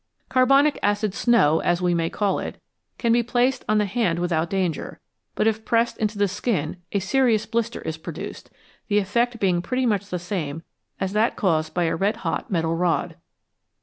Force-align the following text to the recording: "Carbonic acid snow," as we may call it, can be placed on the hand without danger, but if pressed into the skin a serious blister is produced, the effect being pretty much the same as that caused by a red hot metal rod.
"Carbonic 0.33 0.79
acid 0.81 1.13
snow," 1.13 1.59
as 1.59 1.79
we 1.79 1.93
may 1.93 2.09
call 2.09 2.39
it, 2.39 2.59
can 2.97 3.13
be 3.13 3.21
placed 3.21 3.63
on 3.69 3.77
the 3.77 3.85
hand 3.85 4.17
without 4.17 4.49
danger, 4.49 4.99
but 5.35 5.45
if 5.45 5.63
pressed 5.63 5.95
into 5.99 6.17
the 6.17 6.27
skin 6.27 6.77
a 6.91 6.97
serious 6.97 7.45
blister 7.45 7.81
is 7.83 7.97
produced, 7.97 8.49
the 8.87 8.97
effect 8.97 9.39
being 9.39 9.61
pretty 9.61 9.85
much 9.85 10.07
the 10.07 10.17
same 10.17 10.63
as 10.99 11.13
that 11.13 11.35
caused 11.35 11.75
by 11.75 11.83
a 11.83 11.95
red 11.95 12.15
hot 12.25 12.49
metal 12.49 12.75
rod. 12.75 13.15